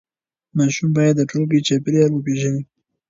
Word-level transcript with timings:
ماشوم 0.57 0.89
باید 0.97 1.15
د 1.17 1.21
ټولګي 1.29 1.59
چاپېریال 1.67 2.11
وپیژني. 2.13 2.61